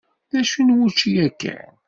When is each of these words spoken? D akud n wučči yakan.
D 0.31 0.33
akud 0.39 0.65
n 0.67 0.75
wučči 0.75 1.09
yakan. 1.15 1.71